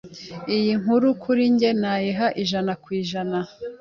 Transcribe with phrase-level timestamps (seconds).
[0.55, 3.39] Iyi nkuru kuri njye nayiha ijana kw’ijana